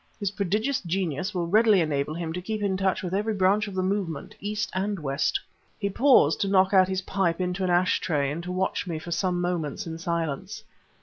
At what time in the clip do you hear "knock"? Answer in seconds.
6.47-6.73